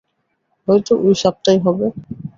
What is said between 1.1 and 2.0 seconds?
সাপটাই হবে।